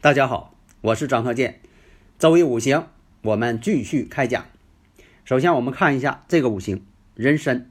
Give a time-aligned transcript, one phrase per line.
[0.00, 1.58] 大家好，我是张鹤剑。
[2.20, 2.86] 周易五行，
[3.22, 4.46] 我们继续开讲。
[5.24, 6.84] 首先，我们看一下这个五行：
[7.16, 7.68] 壬申、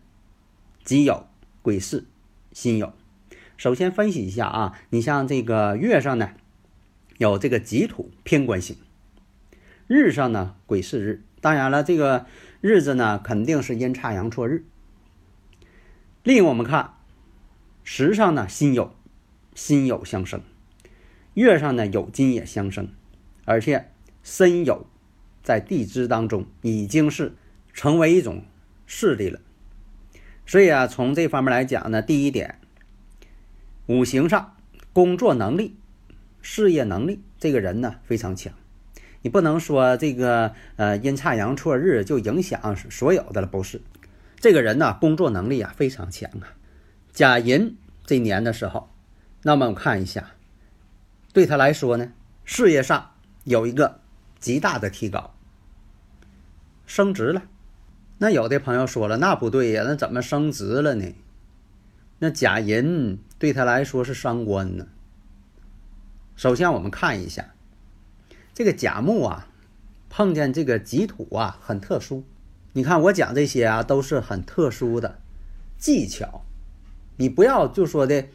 [0.84, 1.24] 己酉、
[1.62, 2.04] 癸巳、
[2.52, 2.92] 辛酉。
[3.56, 6.32] 首先分析一下啊，你像这个月上呢，
[7.18, 8.76] 有这个己土偏官星；
[9.88, 11.24] 日上呢，癸巳日。
[11.40, 12.26] 当然了，这个
[12.60, 14.66] 日子呢，肯定是阴差阳错日。
[16.24, 16.96] 另我们看
[17.86, 18.90] 时上呢，辛酉，
[19.56, 20.42] 辛酉相生；
[21.44, 22.90] 月上呢，有金也相生，
[23.46, 23.92] 而且
[24.24, 24.86] 申酉
[25.44, 27.36] 在地支当中已经是
[27.74, 28.44] 成为一种
[28.88, 29.40] 势力了。
[30.48, 32.60] 所以啊，从这方面来讲呢，第一点。
[33.86, 34.58] 五行上，
[34.92, 35.76] 工作能力、
[36.42, 38.52] 事业能力，这个人呢非常强。
[39.22, 43.80] 你不能说这个呃阴差阳错日就影响所有的了，不是。
[44.40, 46.58] 这个人呢工作能力啊非常强啊。
[47.12, 48.90] 甲寅这年的时候，
[49.44, 50.32] 那么我看一下，
[51.34, 52.12] 对他来说呢，
[52.46, 53.12] 事业上
[53.44, 54.00] 有一个
[54.40, 55.34] 极大的提高，
[56.86, 57.44] 升职了。
[58.18, 61.14] 那有的朋友说了，那不对呀，那怎么升职了呢？
[62.20, 64.88] 那甲寅对他来说是伤官呢。
[66.36, 67.54] 首先，我们看一下
[68.56, 69.48] 这个甲木啊，
[70.10, 72.24] 碰见这个己土啊，很特殊。
[72.74, 75.20] 你看我讲这些啊，都是很特殊的
[75.78, 76.44] 技巧。
[77.18, 78.28] 你不要就说的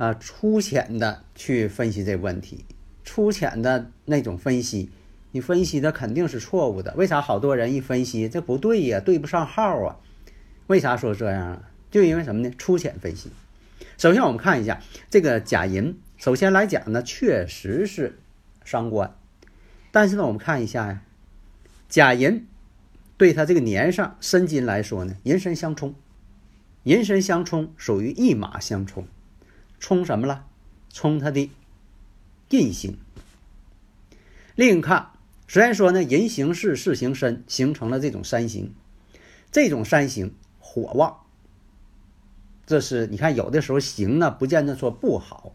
[0.00, 2.64] 啊粗浅的去分析这个问题，
[3.04, 4.88] 粗浅的那种分析，
[5.32, 6.94] 你分析的肯定是错误的。
[6.96, 9.98] 为啥好多人一分析这不对呀，对不上号啊？
[10.68, 11.70] 为啥说这样啊？
[11.90, 12.50] 就因为什么呢？
[12.56, 13.30] 粗浅分析。
[13.98, 14.80] 首先，我们看一下
[15.10, 15.98] 这个甲寅。
[16.16, 18.18] 首先来讲呢，确实是
[18.64, 19.14] 伤官。
[19.90, 21.02] 但是呢，我们看一下呀，
[21.90, 22.46] 甲寅
[23.18, 25.94] 对他这个年上申金来说呢，寅申相冲，
[26.84, 29.06] 寅申相冲属于一马相冲，
[29.80, 30.46] 冲什么了？
[30.92, 31.50] 冲他的
[32.50, 32.96] 印星。
[34.54, 35.10] 另看，
[35.48, 38.74] 虽然说呢，人行巳，巳行身，形成了这种三形，
[39.50, 41.20] 这种三形火旺。
[42.66, 45.54] 这是你看，有的时候行呢，不见得说不好。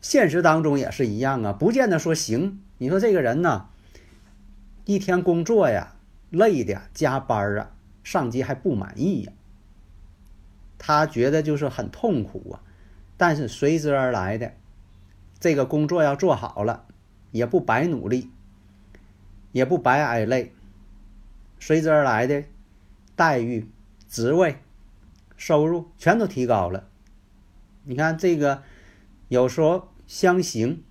[0.00, 2.62] 现实当中也是一样啊，不见得说行。
[2.78, 3.68] 你说这个人呢，
[4.84, 5.96] 一天工作呀，
[6.30, 7.70] 累的加班啊，
[8.02, 9.32] 上级还不满意呀，
[10.78, 12.60] 他觉得就是很痛苦啊。
[13.24, 14.52] 但是随之而来的
[15.40, 16.84] 这个工作要做好了，
[17.30, 18.30] 也不白努力，
[19.50, 20.52] 也不白挨累，
[21.58, 22.44] 随之而来的
[23.16, 23.66] 待遇、
[24.10, 24.58] 职位。
[25.38, 26.86] 收入全都提高了，
[27.84, 28.62] 你看这个
[29.28, 30.84] 有时候相形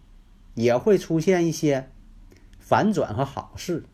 [0.55, 1.91] 也会出现一些
[2.57, 3.85] 反转和好事，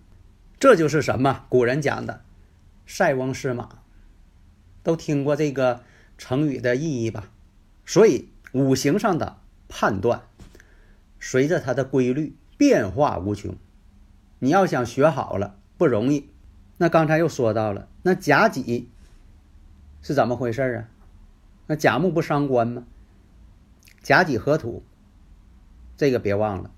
[0.57, 1.45] 这就是什么？
[1.50, 2.21] 古人讲的
[2.88, 3.81] “塞翁失马”，
[4.81, 5.83] 都听过这个
[6.17, 7.29] 成语的意义吧？
[7.89, 10.22] 所以五行上的判断，
[11.19, 13.55] 随着它的规律变化无穷，
[14.38, 16.29] 你要想学好了不容易。
[16.77, 18.88] 那刚才又说到了，那甲己。
[20.03, 20.88] 是怎么回事啊？
[21.66, 22.83] 那甲木不伤官吗？
[24.03, 24.83] 甲己合土，
[25.97, 26.69] 这个别忘了，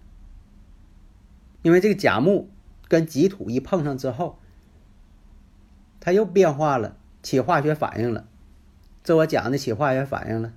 [1.61, 2.49] 因为这个甲木
[2.87, 4.39] 跟己土一碰上之后，
[5.99, 8.25] 它又变化了，起化学反应了。
[9.03, 10.53] 这我讲的起化学反应了，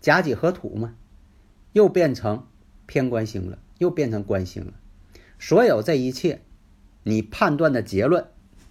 [0.00, 0.94] 甲己合土嘛，
[1.72, 2.46] 又变成
[2.86, 4.72] 偏官星了，又变成官星了。
[5.38, 6.40] 所有这一切，
[7.02, 8.26] 你判断的结论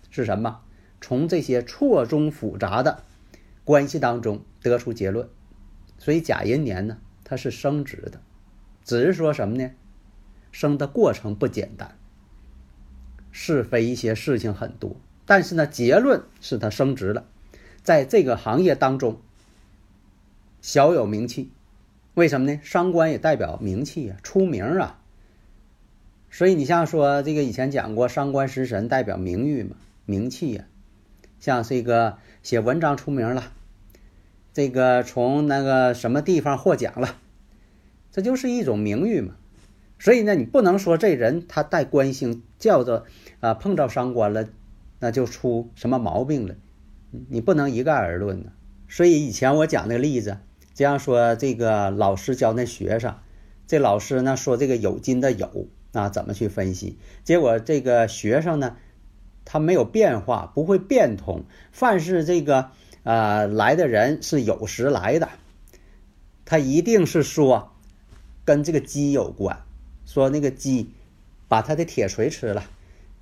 [0.10, 0.62] 是什么？
[1.02, 3.04] 从这些错综复杂的。
[3.64, 5.30] 关系当中得出结论，
[6.00, 8.20] 所以甲寅年呢，它是升职的，
[8.84, 9.70] 只是说什么呢？
[10.52, 11.96] 升的过程不简单，
[13.32, 14.96] 是非一些事情很多，
[15.28, 17.28] 但是呢，结论是他升职了，
[17.84, 19.22] 在这个行业当中
[20.62, 21.52] 小有名气。
[22.16, 22.60] 为什么呢？
[22.64, 25.00] 伤官也代表名气呀，出名啊。
[26.30, 29.76] 所以你像说这个以前讲过，伤官食神代表名誉嘛，
[30.06, 30.66] 名气呀，
[31.40, 33.52] 像这个写文章出名了。
[34.52, 37.18] 这个从那个什么地方获奖了，
[38.12, 39.36] 这就是一种名誉嘛。
[39.98, 43.06] 所以呢，你不能说这人他带官星，叫做
[43.40, 44.50] 啊碰到伤官了，
[45.00, 46.56] 那就出什么毛病了，
[47.30, 48.52] 你不能一概而论呢。
[48.88, 50.38] 所以以前我讲那个例子，
[50.80, 53.16] 这样说这个老师教那学生，
[53.68, 56.98] 这老师呢说这个有金的有啊怎么去分析？
[57.26, 58.78] 结果这个学生呢，
[59.44, 61.44] 他没有变化，不会变通。
[61.74, 62.70] 凡是这个
[63.04, 65.28] 啊来的人是有时来的，
[66.46, 67.74] 他一定是说
[68.46, 69.62] 跟这个鸡有关，
[70.06, 70.90] 说那个鸡
[71.50, 72.64] 把他的铁锤吃了，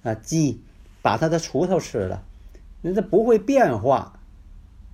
[0.04, 0.62] 啊鸡
[1.02, 2.24] 把他的锄头吃了，
[2.84, 4.20] 那这不会变化。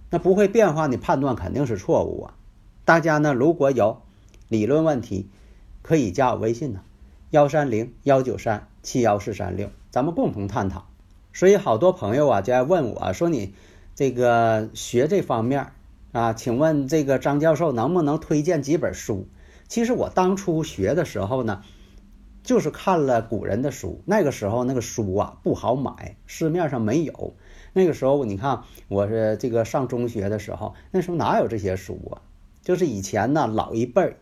[0.10, 2.38] 那不会变化，你判断肯定是错误啊！
[2.86, 4.02] 大家呢，如果有
[4.50, 5.30] 理论问题，
[5.82, 6.82] 可以加我微信呢，
[7.30, 10.86] 幺三零幺九三七幺四三六，咱们共同探讨。
[11.32, 13.54] 所以好多朋友啊，就爱问我说：“你
[13.96, 15.72] 这个学这方面
[16.12, 19.28] 啊，请问这个张教授能不能推荐几本书？”
[19.70, 21.64] 其实我当初学的时候呢，
[22.44, 27.34] 就是看了古人的书，那个时候那个书啊不好买，市面上没有。
[27.72, 32.22] 那个时候，你看我是这个上中学的时候，那时候哪有这些书啊？
[32.64, 34.18] 就是以前呢老一辈儿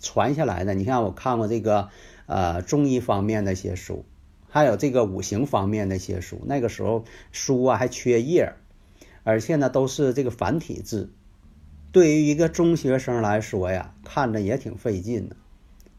[0.00, 0.74] 传下来的。
[0.74, 1.90] 你看我看过这个
[2.26, 4.04] 呃中医方面的一些书，
[4.48, 6.40] 还有这个五行方面的一些书。
[6.46, 8.54] 那个时候书啊还缺页，
[9.22, 11.12] 而且呢都是这个繁体字，
[11.92, 15.36] 对于一个中学生来说呀，看着也挺费劲的。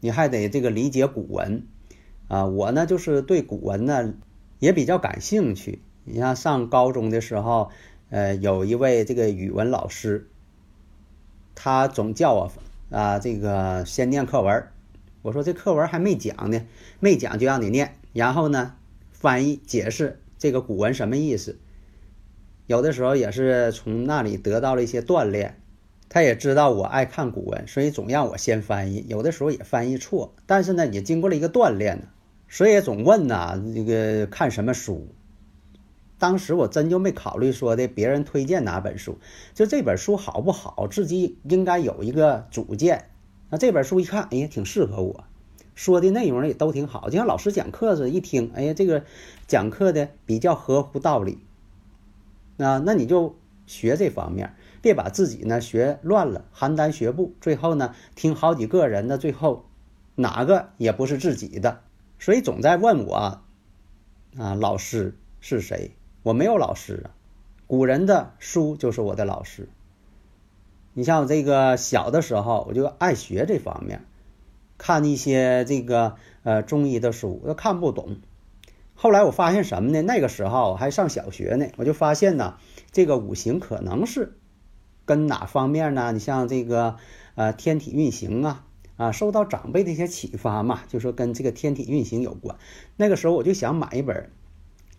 [0.00, 1.66] 你还得这个理解古文
[2.28, 4.12] 啊，我呢就是对古文呢
[4.58, 5.80] 也比较感兴趣。
[6.04, 7.70] 你像上高中的时候，
[8.10, 10.28] 呃，有一位这个语文老师，
[11.54, 12.52] 他总叫我
[12.90, 14.66] 啊，这个先念课文。
[15.22, 16.60] 我说这课文还没讲呢，
[17.00, 18.74] 没讲就让你念，然后呢，
[19.10, 21.58] 翻译解释这个古文什么意思。
[22.66, 25.60] 有的时候也是从那里得到了一些锻炼。
[26.06, 29.04] 他也知道我爱看古文，所以总让我先翻译。
[29.08, 32.04] 有的时候也翻译错，但是呢，也经过了一个锻炼呢，
[32.48, 35.08] 所以也总问呐，这个看什么书。
[36.24, 39.18] 当时我真就没考虑说的别人推荐哪本书，
[39.52, 43.10] 就这本书好不好，自己应该有一个主见。
[43.50, 45.24] 那这本书一看，哎呀，挺适合我，
[45.74, 49.04] 说的内容也都挺好，就像老师讲课似的，一听，哎呀，这个
[49.46, 51.40] 讲课的比较合乎道理。
[52.56, 53.36] 那那你就
[53.66, 59.66] 学这方面，别把自己呢学乱了，邯郸学步，最后呢听好几个人的，最后
[60.14, 61.82] 哪个也不是自己的。
[62.18, 63.42] 所以总在问我
[64.38, 65.94] 啊，老师是谁？
[66.24, 67.12] 我没有老师啊，
[67.66, 69.68] 古人的书就是我的老师。
[70.94, 74.06] 你像我这个小的时候，我就爱学这方面，
[74.78, 78.16] 看一些这个呃中医的书，我都看不懂。
[78.94, 80.00] 后来我发现什么呢？
[80.00, 82.56] 那个时候我还上小学呢，我就发现呢，
[82.90, 84.38] 这个五行可能是
[85.04, 86.10] 跟哪方面呢？
[86.12, 86.96] 你像这个
[87.34, 88.64] 呃天体运行啊
[88.96, 92.56] 啊，受到长辈的一些启发嘛，就说跟这个天体运行有关。
[92.96, 94.30] 那个时候我就想买一本。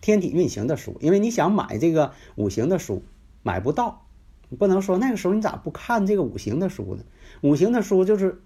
[0.00, 3.02] 天体运行的书，因为你想买这个五行的书，
[3.42, 4.06] 买不到。
[4.48, 7.02] 你不能说那个时候你咋不看这个五行的书呢？
[7.40, 8.40] 五行的书就是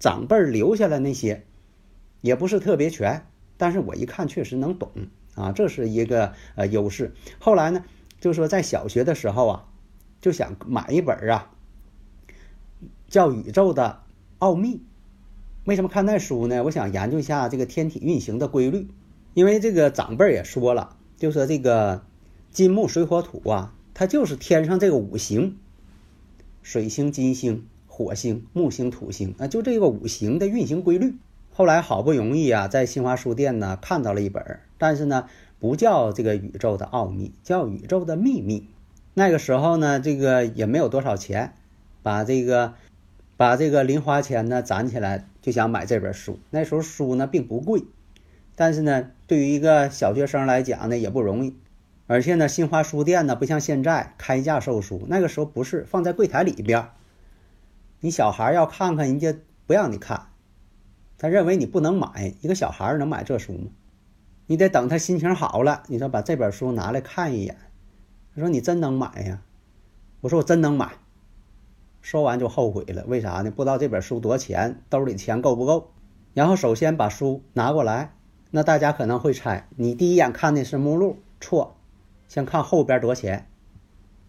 [0.00, 1.44] 长辈留下来那些，
[2.22, 4.90] 也不是特别全，但是我一看确实能懂
[5.36, 7.14] 啊，这是一个呃优势。
[7.38, 7.84] 后来呢，
[8.18, 9.68] 就说在小学的时候啊，
[10.20, 11.52] 就想买一本啊，
[13.06, 14.02] 叫《宇宙的
[14.38, 14.76] 奥秘》。
[15.66, 16.64] 为什么看那书呢？
[16.64, 18.88] 我想研究一下这个天体运行的规律。
[19.34, 22.02] 因为这个长辈也说了，就说这个
[22.52, 25.58] 金木水火土啊，它就是天上这个五行，
[26.62, 31.16] 水星、金星、火星、木星、土星啊，就这个五行的运行规律。
[31.52, 38.68] 后来好不容易啊，在新华书店呢看到了一本，但是呢不叫这个宇宙的奥秘，叫宇宙的秘密。
[39.14, 41.54] 那个时候呢，这个也没有多少钱，
[42.02, 42.74] 把这个
[43.36, 46.38] 把这个零花钱呢攒起来，就想买这本书。
[46.50, 47.82] 那时候书呢并不贵。
[48.56, 51.56] 但是呢，对于一个小学生来讲呢，也不容易。
[52.06, 56.88] 而且呢，新华书店呢，不像现在开价售书，那个时候不是放在柜台里边。
[58.00, 59.34] 你小孩要看看，人家
[59.66, 60.26] 不让你看，
[61.16, 62.34] 他认为你不能买。
[62.42, 63.70] 一个小孩能买这书吗？
[64.46, 67.56] 你得等他心情好了，你说把这本书拿来看一眼。
[68.34, 69.40] 他说你真能买呀？
[70.20, 70.92] 我说我真能买。
[72.02, 73.50] 说完就后悔了，为啥呢？
[73.50, 75.92] 不知道这本书多少钱，兜里钱够不够？
[76.34, 78.13] 然后首先把书拿过来。
[78.56, 81.74] 那大家可能会猜，你第一眼看的是目录，错，
[82.28, 83.48] 先看后边多少钱，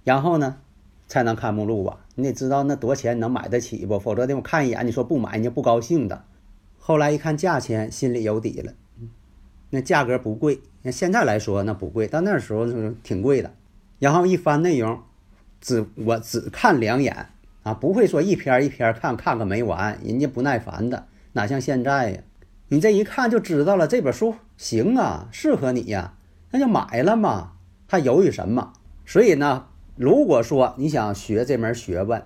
[0.03, 0.57] 然后呢，
[1.05, 1.99] 才能看目录吧？
[2.15, 3.99] 你得知道那多少钱能买得起不？
[3.99, 6.23] 否则的我看一眼，你说不买，人家不高兴的。
[6.79, 8.73] 后来一看价钱，心里有底了，
[9.69, 12.65] 那价格不贵，那现在来说那不贵，但那时候
[13.03, 13.53] 挺贵的。
[13.99, 15.03] 然后一翻内容，
[15.61, 17.27] 只我只看两眼
[17.61, 22.21] 啊，不会说一篇一篇看看个没完，人家不耐烦的，哪像现在呀？
[22.67, 26.15] 你这一看就知道了，这本书行啊，适合你呀，
[26.51, 27.53] 那就买了嘛，
[27.87, 28.73] 还犹豫什么？
[29.05, 32.23] 所以呢，如果说你想学这门学问，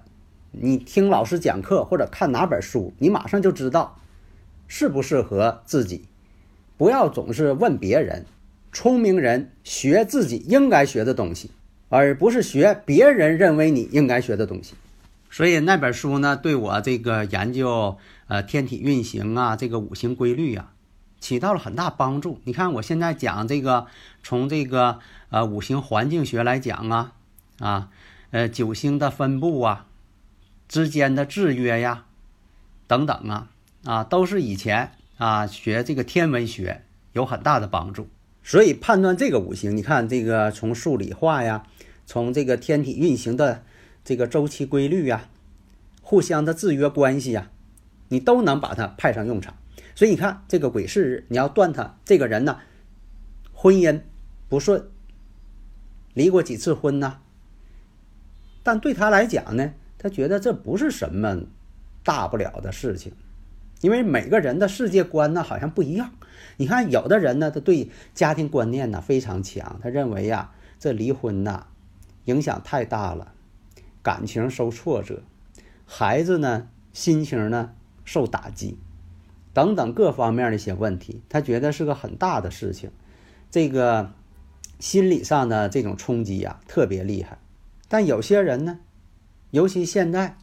[0.52, 3.98] 你听老师讲课或者看哪本书，你马上就知道
[4.68, 6.06] 适不适合自己。
[6.78, 8.26] 不要总是问别人，
[8.72, 11.52] 聪明人学自己应该学的东西，
[11.90, 14.76] 而不是学别人认为你应该学的东西。
[15.32, 20.72] 所以那本书呢，对我这个研究呃天体运行啊，这个五行规律呀，
[21.20, 22.42] 起到了很大帮助。
[22.46, 23.86] 你看我现在讲这个，
[24.24, 27.14] 从这个呃五行环境学来讲啊，
[27.60, 27.90] 啊
[28.32, 29.86] 呃九星的分布啊，
[30.68, 32.06] 之间的制约呀，
[32.88, 33.50] 等等啊
[33.86, 36.84] 啊，都是以前啊学这个天文学
[37.14, 38.10] 有很大的帮助。
[38.44, 41.68] 所以判断这个五行，你看这个从数理化呀，
[42.08, 43.64] 从这个天体运行的。
[44.04, 45.30] 这个周期规律呀，
[46.02, 47.50] 互相的制约关系呀，
[48.08, 49.56] 你都能把它派上用场。
[49.96, 52.60] 所以你看这个癸巳日，你要断他这个人呢，
[53.54, 54.02] 婚姻
[54.48, 54.88] 不顺，
[56.14, 57.18] 离过几次婚呢？
[58.64, 61.44] 但对他来讲呢，他觉得这不是什么
[62.04, 63.14] 大不了的事情，
[63.82, 66.12] 因为每个人的世界观呢好像不一样。
[66.58, 71.68] 你看有的人呢，他对家庭观念呢非常强，他认为呀，这离婚呐
[72.26, 73.34] 影响太大了。
[74.02, 75.22] 感情受挫折，
[75.86, 77.74] 孩子呢心情呢
[78.06, 78.78] 受打击，
[79.54, 82.92] 等等各方面的一些问题，他觉得是个很大的事情，
[83.52, 84.14] 这个
[84.80, 87.40] 心理上的这种冲击呀特别厉害。
[87.90, 88.80] 但有些人呢，
[89.52, 90.38] 尤其现在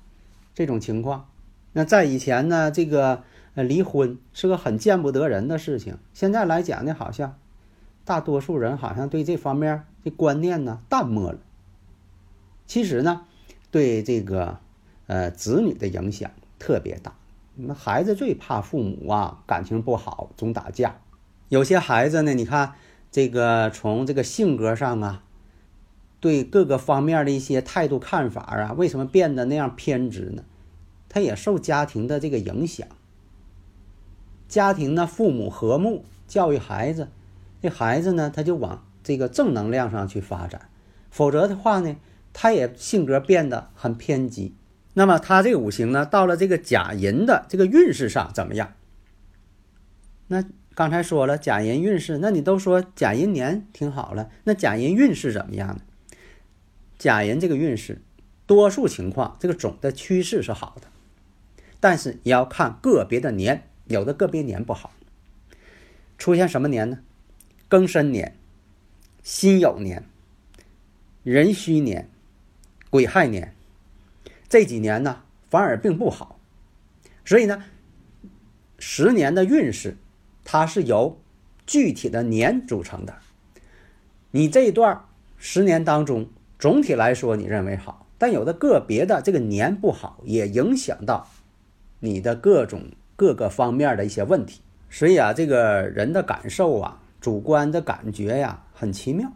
[0.55, 1.31] 这种情况，
[1.73, 3.23] 那在以前呢，这个
[3.55, 7.39] 离婚是个很见不得人的事情，现在来讲呢，好像
[8.05, 11.39] 大多数人好像对这方面的观念呢淡漠了。
[12.67, 13.27] 其实呢。
[13.71, 14.59] 对这个，
[15.07, 17.15] 呃，子女的影响特别大。
[17.55, 21.01] 那孩子最怕父母啊，感情不好，总打架。
[21.49, 22.75] 有些孩子呢，你看
[23.11, 25.23] 这个从这个性格上啊，
[26.21, 30.45] 对各个方面的一些态度看法啊，为什么变得那样偏执呢？
[31.09, 32.87] 他也受家庭的这个影响。
[34.49, 37.09] 家庭呢，父母和睦，教育孩子，
[37.63, 40.69] 这孩子呢，他就往这个正能量上去发展。
[41.11, 41.97] 否则的话呢？
[42.38, 44.55] 他也性格变得很偏激，
[44.93, 48.75] 那么他这个五行呢，到了这个甲寅的这个运势上怎么样？
[50.26, 55.81] 那刚才说了甲寅运势，那你都说甲寅年挺好了，那甲寅运势怎么样呢？
[56.99, 58.02] 甲寅这个运势，
[58.47, 60.88] 多数情况这个总的趋势是好的，
[61.81, 64.93] 但是也要看个别的年，有的个别年不好，
[66.19, 66.99] 出现什么年呢？
[67.71, 68.37] 庚申年、
[69.23, 70.05] 辛酉年、
[71.23, 72.11] 壬戌年。
[72.90, 73.55] 癸亥年
[74.49, 76.38] 这几年呢，反而并不好，
[77.25, 77.64] 所以呢，
[78.78, 79.97] 十年的运势
[80.45, 81.21] 它是由
[81.66, 83.16] 具体的年组成的。
[84.31, 85.05] 你这一段
[85.37, 86.28] 十年当中，
[86.59, 91.28] 总体来说你认为好，但有的个别的这个年不好，也影响到
[92.00, 94.61] 你的各种各个方面的一些问题。
[94.88, 99.33] 所以啊，这个人的感受啊，主观的感觉呀，很奇妙。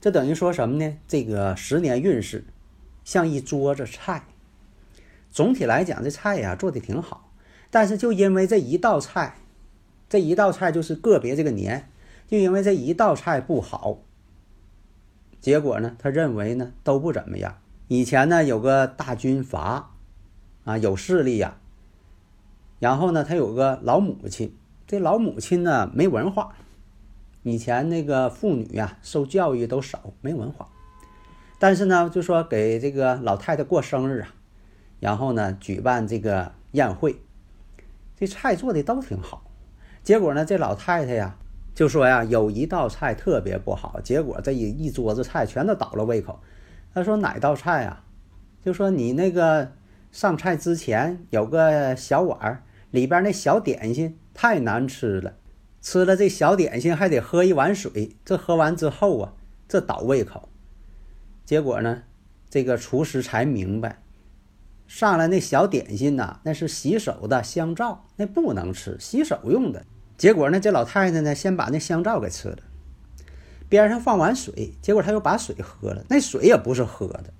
[0.00, 0.96] 这等于说什么呢？
[1.08, 2.44] 这个十年运势。
[3.04, 4.24] 像一桌子菜，
[5.30, 7.30] 总体来讲，这菜呀做的挺好，
[7.70, 9.36] 但是就因为这一道菜，
[10.08, 11.88] 这一道菜就是个别这个年，
[12.28, 13.98] 就因为这一道菜不好，
[15.40, 17.58] 结果呢，他认为呢都不怎么样。
[17.88, 19.94] 以前呢有个大军阀，
[20.64, 21.58] 啊有势力呀，
[22.78, 24.54] 然后呢他有个老母亲，
[24.86, 26.54] 这老母亲呢没文化，
[27.42, 30.68] 以前那个妇女呀受教育都少，没文化。
[31.62, 34.34] 但是呢，就说给这个老太太过生日啊，
[34.98, 37.22] 然后呢举办这个宴会，
[38.16, 39.44] 这菜做的都挺好。
[40.02, 41.38] 结果呢，这老太太呀
[41.72, 44.00] 就说呀，有一道菜特别不好。
[44.00, 46.40] 结果这一一桌子菜全都倒了胃口。
[46.92, 48.02] 他说哪道菜啊？
[48.60, 49.70] 就说你那个
[50.10, 55.34] 上菜之前有个小碗儿，里边那小点心太难吃了，
[55.80, 59.34] 吃了这小点心还得喝一碗水，这喝完之后啊，
[59.68, 60.48] 这倒胃口。
[61.44, 62.02] 结果呢，
[62.48, 64.02] 这个厨师才明白，
[64.86, 69.84] 上来那小点心呐，那是洗手的香皂，那不能吃，洗手用的。
[70.16, 72.58] 结果呢，这老太太呢，先把那香皂给吃了，
[73.68, 77.32] 边上放碗水，结果她又把水喝了，那水也不是喝的，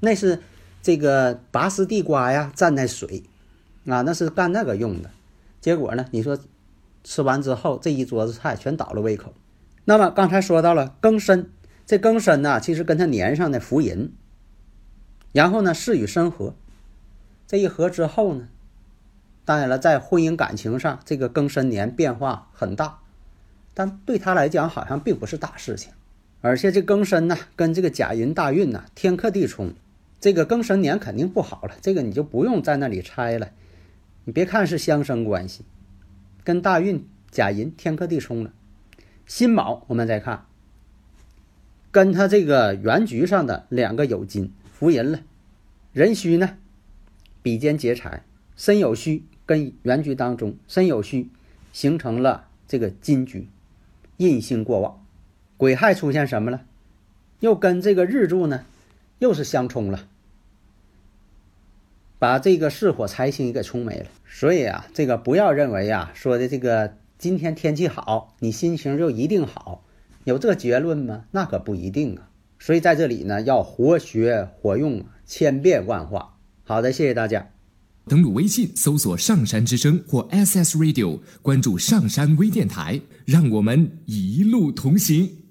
[0.00, 0.42] 那是
[0.82, 3.22] 这个拔丝地瓜呀蘸那水，
[3.86, 5.10] 啊，那是干那个用的。
[5.60, 6.38] 结果呢，你说
[7.04, 9.32] 吃完之后，这一桌子菜全倒了胃口。
[9.84, 11.50] 那么刚才说到了更深。
[11.86, 14.12] 这庚申呢，其实跟他年上的福银，
[15.32, 16.54] 然后呢，巳与申合，
[17.46, 18.48] 这一合之后呢，
[19.44, 23.00] 当然了，在婚姻感情上，这个庚申年变化很大，
[23.74, 25.92] 但对他来讲好像并不是大事情。
[26.40, 29.74] 而且这庚申呢，跟这个甲寅大运呢，天克地冲，
[30.20, 31.74] 这个庚申年肯定不好了。
[31.80, 33.50] 这个你就不用在那里猜了。
[34.24, 35.64] 你别看是相生关系，
[36.42, 38.52] 跟大运甲寅天克地冲了。
[39.26, 40.46] 辛卯，我们再看，
[41.94, 45.20] 跟他这个原局上的两个酉金伏吟了，
[45.92, 46.58] 壬戌呢，
[47.40, 48.24] 比肩劫财，
[48.56, 51.30] 申酉戌跟原局当中申酉戌
[51.72, 53.46] 形成了这个金局，
[54.16, 55.06] 印星过旺，
[55.56, 56.62] 癸亥出现什么了？
[57.38, 58.66] 又跟这个日柱呢，
[59.20, 60.08] 又是相冲了，
[62.18, 64.06] 把这个巳火财星给冲没了。
[64.26, 66.96] 所以啊，这个不要认为啊，说的这个。
[67.16, 69.83] 今天天气好，你心情就一定好，
[70.24, 71.24] 有这结论吗？
[71.30, 72.30] 那可不一定啊。
[72.58, 76.36] 所以在这里呢，要活学活用，千变万化。
[76.64, 77.50] 好的，谢谢大家。
[78.06, 85.43] 登录微信搜索“上山之声”或 SS Radio，关注上山微电台，让我们一路同行。